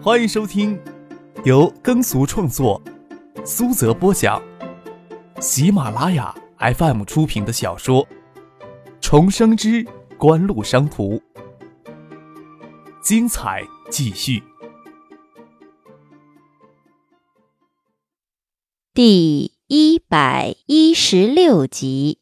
[0.00, 0.80] 欢迎收听
[1.44, 2.80] 由耕俗创作、
[3.44, 4.40] 苏泽播讲、
[5.40, 8.06] 喜马拉雅 FM 出品的小说
[9.00, 9.84] 《重生之
[10.16, 11.14] 官路商途》，
[13.02, 14.40] 精彩继续，
[18.94, 22.20] 第一百一十六集。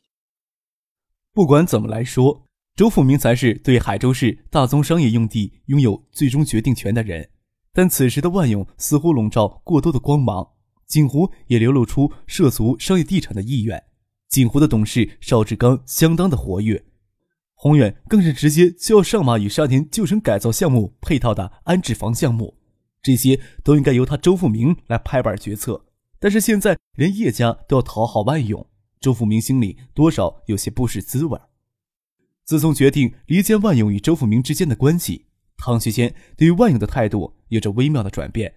[1.35, 7.29] 不管怎么来说，周富明才是对海州市大宗商业用地拥有最终决定权的人。
[7.77, 10.49] 但此时的万勇似乎笼罩过多的光芒，
[10.87, 13.85] 锦湖也流露出涉足商业地产的意愿。
[14.31, 16.87] 锦湖的董事邵志刚相当的活跃，
[17.53, 22.57] 宏远更是直接就要上马与沙田旧城改造项目配套的安置房项目，
[23.03, 25.85] 这些都应该由他周富明来拍板决策。
[26.19, 28.67] 但是现在连叶家都要讨好万勇，
[28.99, 31.39] 周富明心里多少有些不是滋味。
[32.43, 35.26] 自从决定离间万勇与周富明之间的关系。
[35.57, 38.55] 唐学谦对于万勇的态度有着微妙的转变。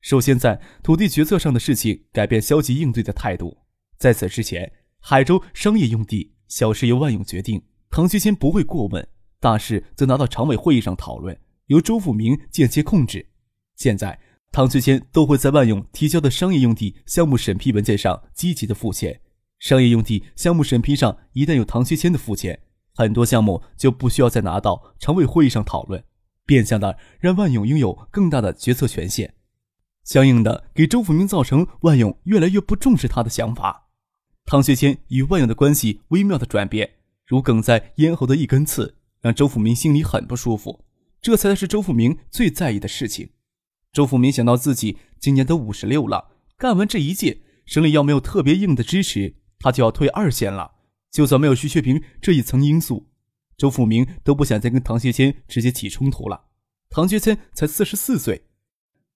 [0.00, 3.58] 首先，在土地决策上的事情改变消极应对的态度。
[3.98, 9.02] 在此之前，海州商业用地小事由万勇决定，唐学谦不会过问；
[9.40, 13.26] 大事则拿到常委会议上讨论，由周富明间接控制。
[13.74, 14.18] 现在，
[14.52, 19.20] 唐学谦都会在万勇提交的商业用地项目审批文件上积极的付钱。
[19.58, 22.60] 商业用地项目审批上一旦有唐学谦的付钱。
[22.96, 26.02] 很多项目就不需要再拿到常委会议上讨论，
[26.46, 29.34] 变相的让万勇拥有更大的决策权限，
[30.02, 33.88] 相应的给周福明造成万勇越来越不重视他的想法。
[34.46, 36.90] 唐学谦与万勇的关系微妙的转变，
[37.26, 40.86] 如梗在咽喉的一根刺，让周福明心里很不舒服。
[41.20, 43.30] 这才是周福明最在意的事情。
[43.92, 50.75] 周福明想到自己今年都五十六了，干完这一届，省里要没有特别硬的支持，他就要退二线了。
[51.10, 53.08] 就算没有徐学平这一层因素，
[53.56, 56.46] 周富明都不想再跟唐学谦直接起冲突了。
[56.90, 58.46] 唐学谦才四十四岁，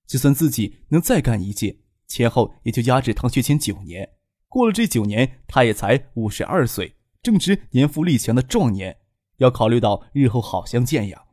[0.07, 4.11] 就算自己能再干一届，前后也就压制唐学谦九年。
[4.49, 8.97] 过了这九年，他也才五十二岁，正值年富力强的壮年，
[9.37, 11.25] 要考虑到日后好相见呀。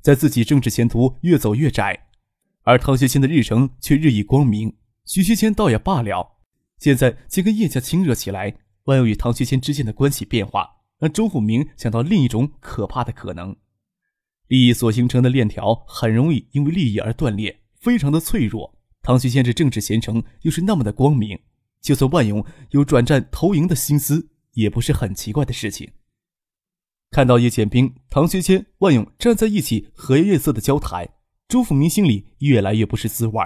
[0.00, 2.08] 在自己政治前途越走越窄，
[2.62, 6.38] 而唐学谦的日程却日益光明，徐学谦倒也罢了，
[6.78, 8.56] 现在竟跟叶家亲热起来。
[8.86, 13.54] 万有与唐学谦之间的关系变化，让周富明想到另一种可怕的可能：
[14.48, 18.78] 利益所形成的链条很容易因为利益而断裂，非常的脆弱。
[19.02, 21.38] 唐学谦这政治前程又是那么的光明，
[21.80, 25.90] 就算万勇有转战投营的心思，也不是很奇怪的事情。
[27.10, 31.08] 看到叶剑兵、唐学谦、万勇站在一起和颜悦色的交谈，
[31.48, 33.44] 周富明心里越来越不是滋味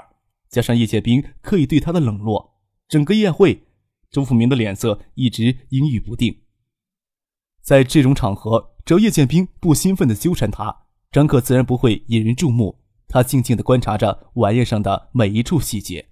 [0.50, 3.64] 加上叶剑兵刻意对他的冷落，整个宴会。
[4.10, 6.36] 周富明的脸色一直阴郁不定。
[7.62, 12.80] 在这种场合，只要叶剑兵不兴奋地纠缠他，张克自然不会引人注目。
[13.06, 16.06] 他静静地观察着晚宴上的每一处细节。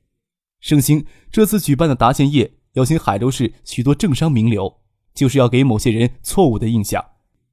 [0.60, 4.80] 盛兴这次举办的答谢宴，邀请海州市许多政商名流，
[5.14, 7.04] 就是要给某些人错误的印象。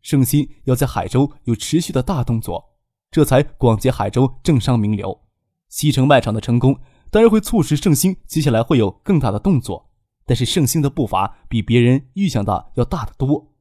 [0.02, 2.76] 盛兴要在海州有持续的大动作，
[3.12, 5.22] 这才广结海州政商名流。
[5.70, 6.80] 西城卖场的成功，
[7.12, 9.92] 当然会促使盛兴接下来会有更大的动作。
[10.26, 13.54] 但是盛兴的步伐比别人预想的要大得多。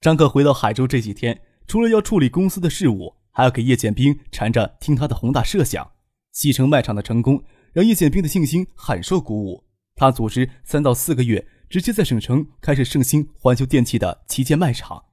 [0.00, 5.92] 张克回到海州这几天，除了要处理公司的事务，还要给叶剑兵缠着听他的宏大设想。
[6.32, 9.64] 西城卖场的成功让叶剑兵的信心很受鼓舞。
[9.94, 15.04] 他组织三到四个月，直接在省城开设盛兴环球电器的旗舰卖场，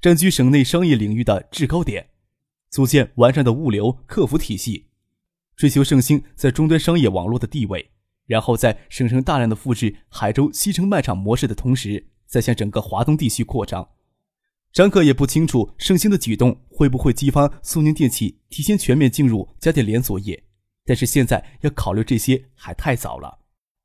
[0.00, 2.10] 占据省内商业领域的制高点，
[2.70, 4.88] 组建完善的物流客服体系，
[5.56, 7.92] 追求盛兴在终端商业网络的地位。
[8.26, 13.88] 然后在省城大量的复制海州西城卖场模式的同时，再向整个华东地区扩张。
[14.72, 20.44] 张克也不清楚盛兴的举动会不会激发苏宁电器提前全面进入家电连锁业，
[20.84, 23.38] 但是现在要考虑这些还太早了。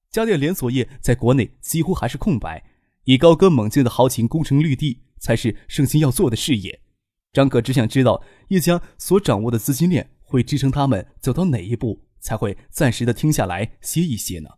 [0.10, 2.64] 家电连锁业在国内几乎还是空白，
[3.06, 6.82] 以高歌猛进的豪情攻城绿地才是盛兴要做的事业。
[7.32, 12.04] 张可只想知道叶家所掌握的资金链会支撑他们走到哪一步。
[12.22, 14.50] 才会暂时的停下来歇一歇呢。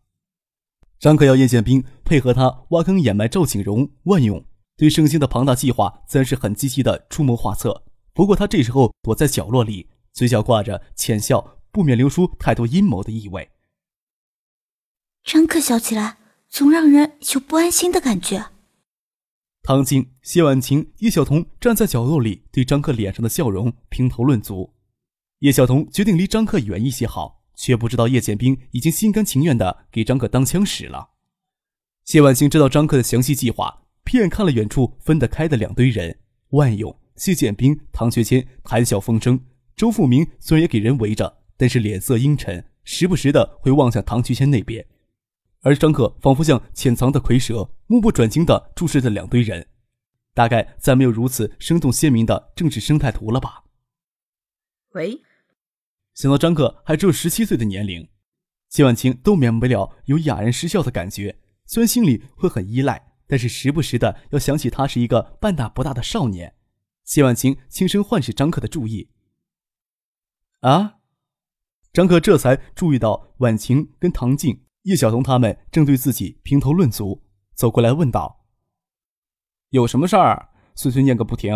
[1.00, 4.46] 张克要叶剑兵配合他挖坑掩埋赵景荣、万勇，
[4.78, 7.84] 对盛兴的庞大计划自然是很积极的出谋划策。
[8.14, 13.50] 不过他这时候躲在角落里，嘴角挂着浅笑，不免流出太多阴谋的意味。
[15.24, 16.18] 张克笑起来
[16.50, 18.52] 总让人有不安心的感觉。
[19.64, 24.74] 唐静、谢婉晴、叶晓彤站在角落里，对张克脸上的笑容评头论足。
[25.40, 27.43] 叶晓彤决定离张克远一些好。
[27.56, 31.10] 却不知道叶剑兵已经心甘情愿的给张克当枪使了。
[32.06, 36.20] 谢婉清知道张克的详细计划，瞥眼看了远处分得开的两堆人：
[36.50, 39.40] 万勇、谢剑兵、唐学谦、谈笑风生。
[39.76, 44.86] 周富明虽然也给人围着，但是脸色阴沉，时不时的会望向唐学谦那边。
[45.62, 49.66] 而张克仿佛像潜藏的蝰蛇，目不转睛的注视着两堆人。
[50.34, 53.64] 大概再没有如此生动鲜明的政治生态图了吧？
[54.94, 55.22] 喂，
[56.14, 58.08] 想到张克还只有十七岁的年龄，
[58.70, 61.40] 谢婉清都免不了有哑然失笑的感觉。
[61.66, 66.56] 虽然心里会很依赖，但是时不时的要想起他是一个半大不大的少年。
[67.04, 69.10] 谢婉清轻声唤起张克的注意。
[70.62, 71.00] 啊！
[71.92, 77.24] 张克这才注意到婉晴跟唐静、叶晓彤他们正对自己评头论足，
[77.54, 78.46] 走过来问道。
[79.70, 80.50] 有什么事儿？
[80.76, 81.54] 碎碎念个不停。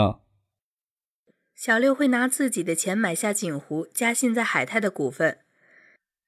[1.58, 5.40] 小六会拿自己的钱买下锦湖嘉信在海泰的股份，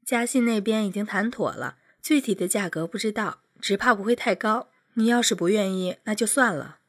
[0.04, 4.70] 嘉信那边已经谈妥了，具体的价格不知道，只怕不会太高。
[4.96, 6.80] 你要是不愿意，那就算了。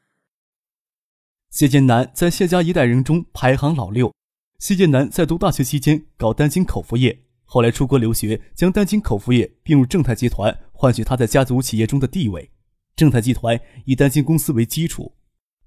[1.51, 4.11] 谢剑南在谢家一代人中排行老六。
[4.57, 12.49] 谢剑南在读大学期间搞单金口服液，后来出国留学，将单金口服液并入正泰集团，换取他在家族企业中的地位。
[12.95, 15.13] 正泰集团以单金公司为基础，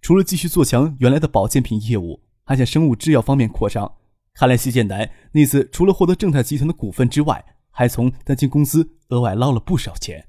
[0.03, 3.97] 除了继续做强原来的保健品业务，还向生物制药方面扩张。
[4.35, 10.29] 看来谢建南那次除了获得正泰集团的股份之外，还从单金公司额外捞了不少钱。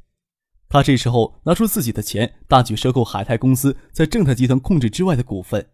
[0.67, 5.69] 他这时候拿出自己的钱，大举收购海泰公司在正泰集团控制之外的股份，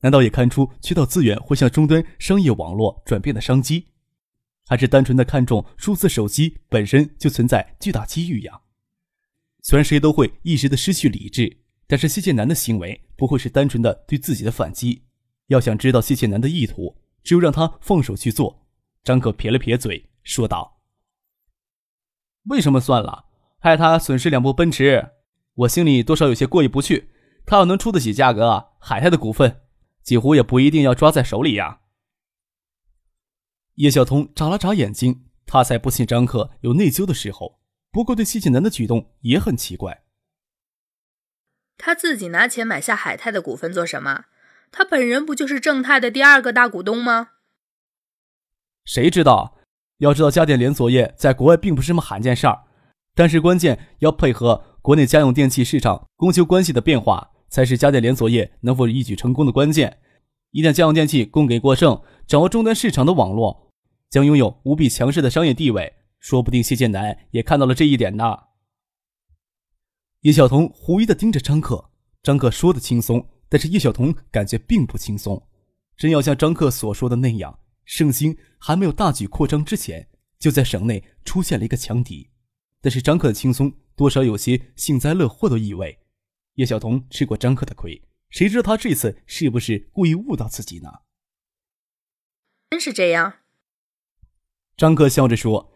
[0.00, 3.86] 难道也看出渠道资源会向终端商业网络转变的商机，
[4.66, 8.60] 还是单纯的看中数字手机本身就存在巨大机遇呀？
[9.62, 15.03] 虽然谁都会一时的失去理智，但是谢剑南的行为不会是单纯的对自己的反击。
[15.46, 18.66] 要想知道谢剑南的意图，只有让他放手去做。
[19.02, 20.80] 张可撇了撇嘴，说道
[22.48, 23.26] ：“为什么算了？
[23.58, 25.10] 害他损失两部奔驰，
[25.54, 27.10] 我心里多少有些过意不去。
[27.46, 29.62] 他要能出得起价格，海泰的股份
[30.02, 31.80] 几乎也不一定要抓在手里呀。”
[33.76, 37.60] 叶晓彤眨了眨眼睛，他才不信张克有内疚的时候。
[37.90, 40.04] 不过，对谢剑南的举动也很奇怪。
[41.76, 44.24] 他自己拿钱买下海泰的股份做什么？
[44.76, 47.28] 他本人不就是正泰的第二个大股东吗？
[48.84, 49.56] 谁知道？
[49.98, 52.64] 要知道，家电连锁业在国外并不是什么罕见事儿，
[53.14, 60.00] 但是关键要配合国内家用电器市场供求关系的变化，才是家电连锁业能否一举成功的关键。
[60.50, 63.70] 一旦家用电器供给过剩，掌握终端市场的网络，
[64.10, 65.94] 将拥有无比强势的商业地位。
[66.18, 68.38] 说不定谢剑南也看到了这一点呢。
[70.22, 71.90] 叶晓彤狐疑的盯着张克，
[72.22, 75.40] 张克说的轻松，但是叶晓彤感觉并不轻松。
[75.96, 80.08] 真要像张克所说的那样，盛兴还没有大举扩张之前，
[80.40, 82.28] 就在省内出现了一个强敌。
[82.80, 86.00] 但是张克的轻松多少有些幸灾乐祸的意味。
[86.54, 90.90] 叶晓彤吃过张克的亏，谁知道他这次是不是故意误导自己呢？
[92.70, 93.34] 真是这样。
[94.76, 95.70] 张克笑着说。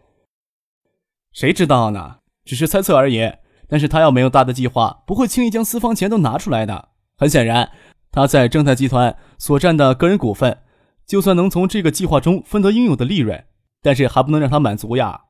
[1.31, 2.23] 谁知道呢？
[2.45, 3.21] 只是猜测而已。
[3.69, 6.89] 但是他要没有大的计划，不会轻易将私房钱都拿出来的。
[7.19, 7.73] 很显然，
[8.13, 10.63] 他在正泰集团所占的个人股份，
[11.05, 13.45] 就算能从这个计划中分得应有的利润，
[13.83, 15.23] 但是还不能让他满足呀。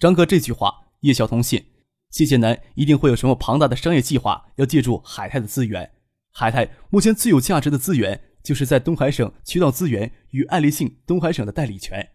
[0.00, 1.64] 张哥这句话，叶晓彤信，
[2.10, 5.92] 谢剑南一定会有什么庞大的商业计划，要借助海泰的资源。
[6.32, 12.08] 海泰目前最有价值的资源，就是在东海省渠道资源与爱立信东海省的代理权。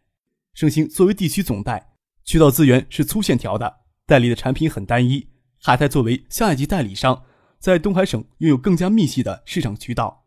[0.53, 1.93] 盛兴作为地区总代。
[2.25, 3.73] 渠道资源是粗线条的，
[4.05, 5.29] 代理的产品很单一。
[5.61, 7.23] 海泰作为下一级代理商，
[7.59, 10.25] 在东海省拥有更加密集的市场渠道，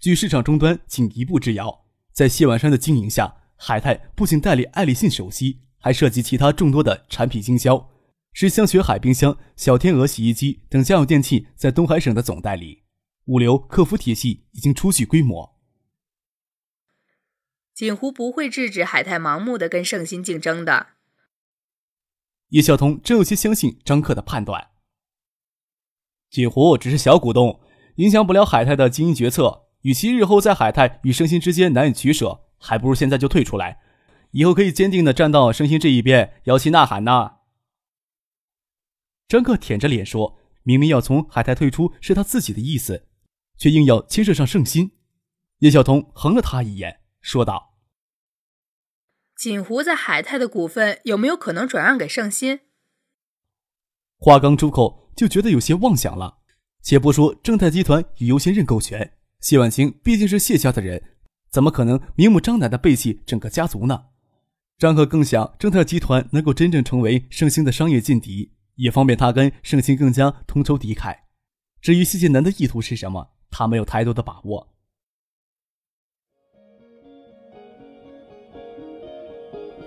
[0.00, 1.84] 距市场终端仅一步之遥。
[2.12, 7.90] 在谢婉山的经营下，海泰不仅代理爱立信手机，还涉及其他众多的产品经销，
[8.32, 12.82] 是香雪海冰箱、小天鹅洗衣机等家用电器在东海省的总代理，
[13.26, 15.56] 物流客服体系已经初具规模。
[17.74, 20.86] 锦湖不会制止海泰盲目的跟盛鑫竞争的。
[22.48, 24.70] 叶晓彤真有些相信张克的判断。
[26.30, 27.60] 锦湖只是小股东，
[27.96, 29.64] 影响不了海泰的经营决策。
[29.82, 33.78] 与其日后在海泰与盛鑫之间难以取舍，还不如现在就退出来，
[34.32, 37.36] 以后可以坚定的站到盛鑫这一边，摇旗呐喊呢。
[39.28, 43.06] 张克舔着脸说：“明明要从海泰退出是他自己的意思，
[43.56, 44.90] 却硬要牵涉上盛鑫。”
[45.60, 47.74] 叶晓彤横了他一眼，说道。
[49.36, 52.60] 锦湖在海泰的股份有没有可能转让给盛鑫？
[54.18, 56.38] 话刚出口就觉得有些妄想了。
[56.82, 61.02] 且不说正泰集团与优先认购权，谢婉清毕竟是谢家的人，
[61.50, 64.04] 怎么可能明目张胆的背弃整个家族呢？
[64.78, 71.16] 张克更想正泰集团能够真正成为盛兴的商业劲敌，也方便他跟盛兴更加同仇敌忾。
[71.80, 74.68] 至于谢晋南的意图是什么，他没有太多的把握。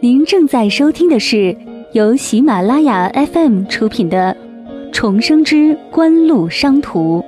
[0.02, 1.56] 您正在收听的是
[1.94, 4.34] 由喜马拉雅 FM 出品的
[4.92, 7.20] 《重生之官路商途》。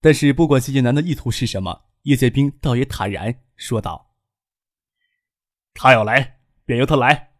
[0.00, 4.14] 但是，不管谢剑南的意图是什么，叶剑兵倒也坦然说道
[5.72, 7.30] ：“他要来，便由他来。”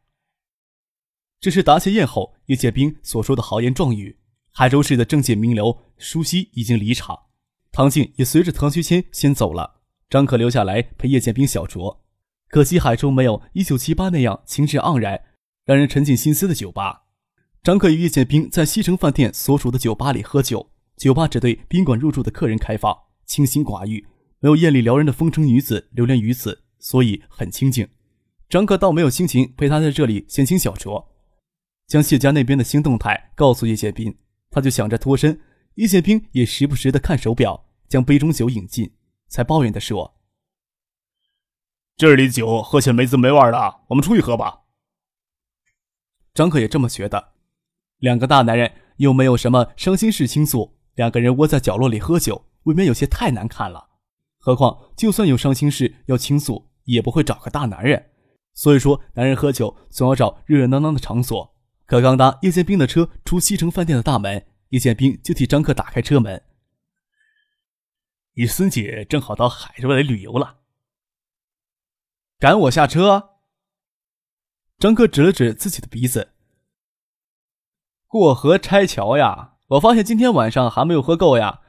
[1.40, 4.18] 这是答谢宴后叶剑兵所说的豪言壮语。
[4.50, 7.26] 海州市的政界名流舒熙已经离场，
[7.70, 9.82] 唐静也随着唐学谦先走了。
[10.08, 11.98] 张可留下来陪叶剑兵小酌，
[12.48, 15.20] 可惜海州没有一九七八那样情致盎然、
[15.64, 17.04] 让人沉浸心思的酒吧。
[17.62, 22.94] 张可与叶剑兵在西城饭店所属的酒吧里喝酒，酒吧只对宾馆入住的客人开放，
[23.24, 24.06] 清心寡欲，
[24.40, 27.88] 没有艳丽撩人的风尘女子流连于此，所以很清静。
[28.50, 31.06] 张可倒没有心情陪他在这里闲情小酌，
[31.86, 34.14] 将谢家那边的新动态告诉叶剑兵。
[34.50, 35.40] 他就想着脱身，
[35.76, 38.92] 叶剑兵也时不时的看手表，将杯中酒饮尽，
[39.28, 40.14] 才抱怨的说
[41.96, 44.60] ：“这里酒喝起来没滋没味的，我们出去喝吧。”
[46.34, 47.32] 张克也这么觉得。
[47.98, 53.90] 两个大男人又没有什么伤心事倾诉，两个人窝在角落里喝酒，未免有些太难看了。
[54.38, 58.10] 何况就算有伤心事要倾诉，也不会找个大男人。
[58.52, 61.54] 所以说，男人喝酒总要找热热闹闹的场所。
[61.86, 66.42] 可刚搭叶剑兵的车出西城饭店的大门，叶剑兵就替张克打开车门。
[68.34, 70.58] 你孙姐正好到海州来旅游了，
[72.38, 73.33] 赶我下车。
[74.78, 76.32] 张克指了指自己的鼻子。
[78.06, 79.54] 过河拆桥呀！
[79.68, 81.60] 我发现今天晚上还没有喝够呀，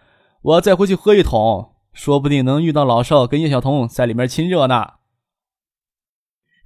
[0.41, 4.95] 我要再回去喝一桶，说不定能遇到老少跟叶晓彤在里面亲热呢。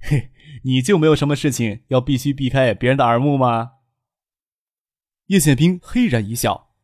[0.00, 0.30] 嘿。
[0.62, 3.76] 你就没有什么事情要必须避开别人的耳目吗？
[5.28, 6.74] 叶剑兵嘿然一笑，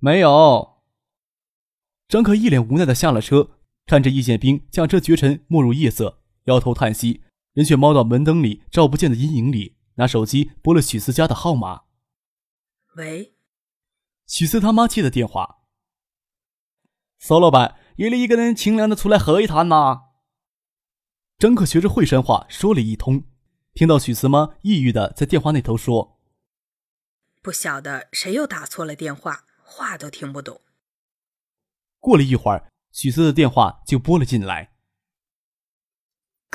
[0.00, 0.82] 没有。
[2.08, 3.50] 张可一脸无奈的下了车，
[3.86, 7.22] 看着叶剑兵驾车绝尘没入夜色，摇头叹息，
[7.56, 11.84] 人却猫到门灯里照不见的阴影里，拿手机拨了许思家的号码。
[12.96, 13.34] 喂，
[14.26, 15.62] 许思他妈接的电话。
[17.18, 20.02] 骚老板，约了一个人清凉的出来喝一坛呐。
[21.38, 23.24] 张克学着惠山话说了一通，
[23.72, 26.20] 听到许思妈抑郁的在电话那头说
[27.40, 30.60] ：“不晓得谁又打错了电话，话都听不懂。”
[32.00, 34.75] 过了一会儿，许思的电话就拨了进来。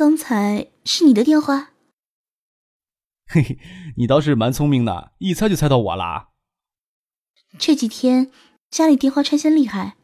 [0.02, 1.74] 刚才是你的电话？
[3.28, 3.60] 嘿嘿，
[3.98, 6.30] 你倒是蛮聪明的，一猜就猜到我了。
[7.60, 8.32] 这几天
[8.72, 9.98] 家里电话拆线厉害，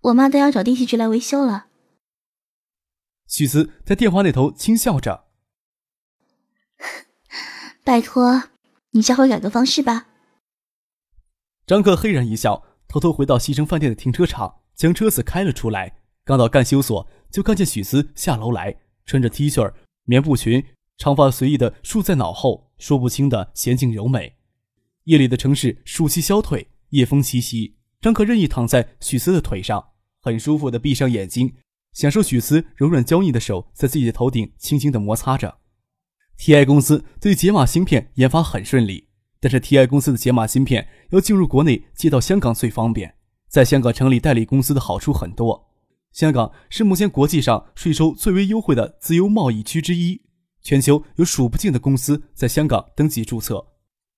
[0.00, 1.68] 我妈都要找电信局来维修了。
[3.28, 5.28] 许思在电话那头轻笑着
[7.84, 8.50] ：“拜托，
[8.90, 10.08] 你下回改个方式吧。”
[11.68, 16.00] 张克嘿然一笑，偷偷回到西城饭店的停车场，将车子开了出来。
[16.24, 19.74] 刚到干休所，就看见许思下楼来，穿着 T 恤、
[20.04, 20.64] 棉布裙，
[20.96, 24.36] 长发随意的梳在脑后，说不清的娴静柔美。
[25.02, 29.84] 夜里的城市暑气消退，夜风习习，张克任意躺在许思的腿上，
[30.22, 31.52] 很舒服的闭上眼睛。
[31.92, 35.58] 享受许思柔软娇腻的手在自己的头顶轻轻的摩擦着。
[36.38, 39.08] TI 公司对解码芯片研发很顺利，
[39.40, 43.16] 但是 TI 公司的解码芯片要进入国内寄到香港最方便，
[43.48, 45.69] 在香港成立代理公司的好处很多。
[46.12, 50.20] 香港是目前国际上税收最为优惠的自由贸易区之一，
[50.62, 53.66] 全球有数不尽的公司在香港登记注册，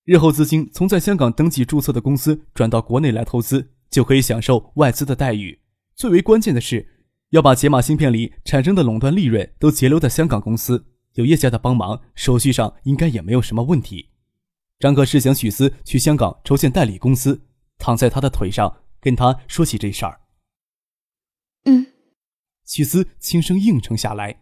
[0.05, 5.59] 日后资金从在香港登记注册的公司转到国内来投资，就可以享受外资的待遇。
[5.95, 6.89] 最为关键的是。
[7.29, 10.85] 要把解码芯片里产生的垄断利润都截留在香港公司，
[11.15, 14.11] 有叶家的帮忙，手续上应该也没有什么问题。
[14.77, 17.41] 张克是想许思去香港筹建代理公司，
[17.79, 18.71] 躺在他的腿上
[19.01, 20.19] 跟他说起这事儿。
[21.63, 21.87] 嗯，
[22.65, 24.41] 许思轻声应承下来。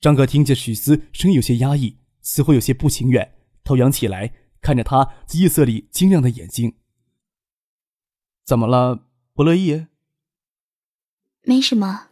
[0.00, 6.76] 张克听见许思声音有些压抑，似乎有些不情愿，头仰起来看着他夜色里晶亮的眼睛。
[8.44, 9.06] 怎么了？
[9.32, 9.86] 不乐意？
[11.42, 12.08] 没什么。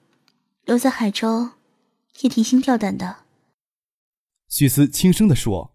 [0.65, 1.51] 留在海州，
[2.21, 3.25] 也提心吊胆的。
[4.49, 5.75] 许思轻声的说：“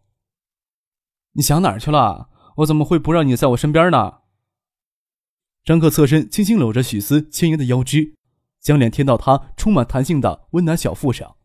[1.34, 2.29] 你想哪儿去了？
[2.58, 4.22] 我怎么会不让你在我身边呢？”
[5.65, 8.15] 张克侧身轻轻搂着许思轻盈的腰肢，
[8.65, 11.36] 将脸贴到他充满弹性的温暖小腹上。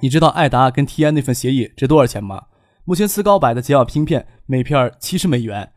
[0.00, 2.46] 你知道艾达跟 T I 那份协议值多少钱吗？
[2.84, 5.74] 目前斯高百的解码芯片每片七十美元，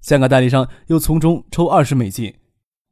[0.00, 2.34] 香港代理商又从中抽二十美金，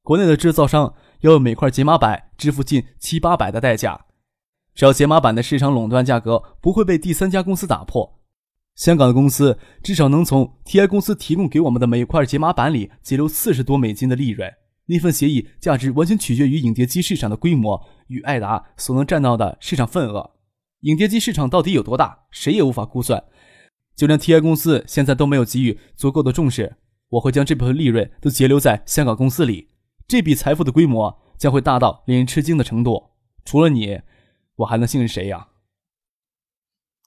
[0.02, 0.94] 国内的制造商。
[1.20, 4.04] 要每块解码板支付近七八百的代价，
[4.74, 8.20] 只要解码板的市场垄断价格不会被第三家公司打破，
[8.74, 14.52] 香港的公司至少能从 TI 公司提供给我们的每块解码板里截留四十多美金的利润，
[14.86, 20.34] 那份协议价值完全取决于影碟机市场的规模与艾达所能占到的市场份额。
[20.80, 23.24] 影碟机市场到底有多大，谁也无法估算。
[23.96, 26.76] 就连 TI 公司现在都没有给予足够的重视。
[27.10, 29.70] 我会将这部分利润都截留在香港公司里，
[30.06, 33.10] 这笔财富的规模将会大到令人吃惊的程度。
[33.44, 34.00] 除了你，
[34.56, 35.48] 我还能信任谁呀？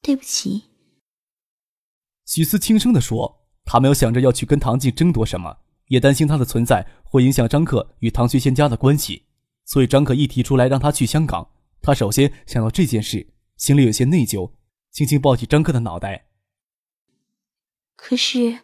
[0.02, 0.64] 对不起，
[2.26, 3.44] 许思轻声地说。
[3.70, 5.58] 他没有想着要去跟唐静争夺什么，
[5.88, 9.26] 也担心他的存在会影响张克与唐学仙家的关系，
[9.66, 11.50] 所以张克一提出来让他去香港，
[11.82, 14.52] 他首先想到这件事，心里有些内疚，
[14.92, 16.28] 轻轻抱起张克的脑袋。
[17.96, 18.60] 可是。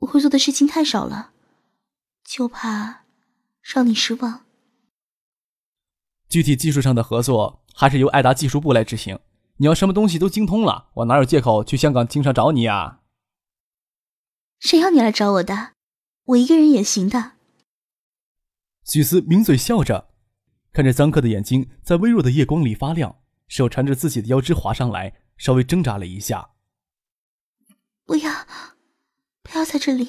[0.00, 1.32] 我会做的事情太少了，
[2.22, 3.06] 就怕
[3.62, 4.44] 让你失望。
[6.28, 9.18] 具体技术上的合作还是由爱达技术部来执行。
[9.56, 13.00] 你要什么东西都精通了，我哪有借口去香港经常找你啊？
[14.60, 15.75] 谁要你来找我的？
[16.26, 17.32] 我一个人也行的。
[18.84, 20.10] 许思抿嘴笑着，
[20.72, 26.50] 看着张克的眼睛在微弱的夜光里发亮，手缠着自己的腰肢滑上来，稍微挣扎了一下。
[28.04, 28.46] 不要。
[29.42, 30.08] 不要在这里，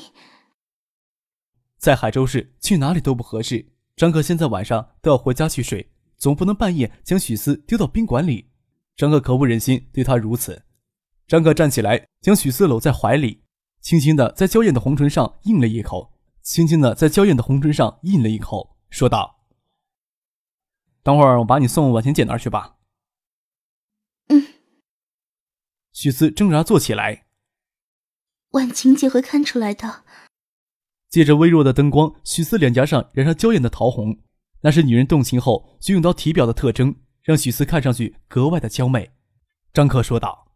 [1.77, 3.73] 在海州市去哪里都不合适。
[3.95, 8.49] 张克现在晚上都要回家去睡，总不能半夜将许思丢到宾馆里。
[8.95, 10.63] 张克可不忍心对他如此。
[11.27, 13.43] 张克站起来，将许思搂在怀里，
[13.87, 19.39] 轻轻的在娇艳的红唇上印了一口，轻轻的在娇艳的红唇上印了一口，说道
[21.03, 22.75] ：“等会儿我把你送婉晴姐那儿去吧。”
[24.27, 24.45] 嗯。
[25.93, 27.27] 许思挣扎坐起来。
[28.49, 30.03] 婉晴姐会看出来的。
[31.07, 34.19] 借着微弱的灯光，许思脸颊上染上娇艳的桃红，
[34.63, 39.11] 那是女人动情后就用到体表的特征，让许思看上去格外的娇媚。
[39.71, 40.51] 张克说道：“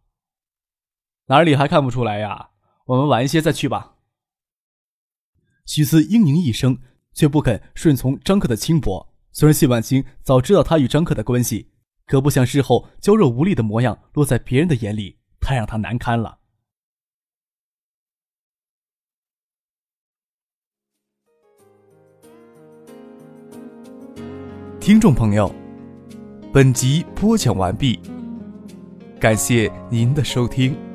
[1.28, 2.50] 哪里还看不出来呀？
[2.92, 3.96] 我们晚一些再去吧。”
[5.66, 6.78] 许思嘤咛一声，
[7.14, 9.14] 却不肯顺从张克的轻薄。
[9.32, 11.72] 虽然谢婉清早知道他与张克的关系，
[12.06, 16.40] 可不想事后娇弱无力的模样落在别人的眼里，太让他难堪了。
[24.82, 25.50] 听众朋友，
[26.52, 28.02] 本集播讲完毕，
[29.18, 30.91] 感谢您的收听。